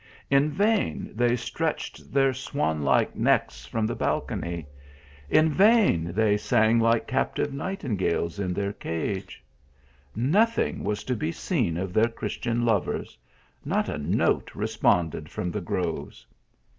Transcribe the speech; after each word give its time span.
In 0.31 0.49
vain 0.49 1.11
they 1.13 1.35
stretched 1.35 2.11
their 2.11 2.33
swan 2.33 2.81
like 2.81 3.15
necks 3.15 3.67
from 3.67 3.85
the 3.85 3.93
balcony; 3.93 4.65
in 5.29 5.47
vain 5.51 6.11
they 6.13 6.37
sang 6.37 6.79
like 6.79 7.05
captive 7.05 7.53
nightingales 7.53 8.39
in 8.39 8.51
their 8.51 8.73
cage; 8.73 9.43
nothing 10.15 10.83
was 10.83 11.03
to 11.03 11.15
be 11.15 11.31
seen 11.31 11.77
of 11.77 11.93
their 11.93 12.09
Christian 12.09 12.65
lovers, 12.65 13.15
not 13.63 13.89
a 13.89 13.97
note 13.99 14.55
responded 14.55 15.29
from 15.29 15.51
the 15.51 15.61
groves. 15.61 16.25